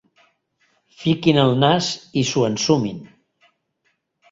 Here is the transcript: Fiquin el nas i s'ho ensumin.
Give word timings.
Fiquin 1.01 1.41
el 1.43 1.53
nas 1.65 1.91
i 2.23 2.25
s'ho 2.31 2.45
ensumin. 2.51 3.07